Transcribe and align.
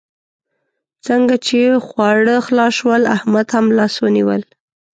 څنګه 1.05 1.35
چې 1.47 1.59
خواړه 1.87 2.35
خلاص 2.45 2.73
شول؛ 2.79 3.01
احمد 3.15 3.47
هم 3.55 3.65
لاس 3.77 3.93
ونيول. 4.01 4.41